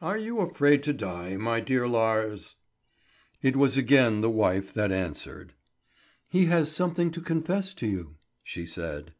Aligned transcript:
"Are 0.00 0.16
you 0.16 0.38
afraid 0.38 0.82
to 0.84 0.94
die, 0.94 1.36
my 1.36 1.60
dear 1.60 1.86
Lars?" 1.86 2.56
It 3.42 3.54
was 3.54 3.76
again 3.76 4.22
the 4.22 4.30
wife 4.30 4.72
that 4.72 4.90
answered. 4.90 5.52
"He 6.30 6.46
has 6.46 6.72
something 6.74 7.10
to 7.10 7.20
confess 7.20 7.74
to 7.74 7.86
you," 7.86 8.16
she 8.42 8.64
said. 8.64 9.12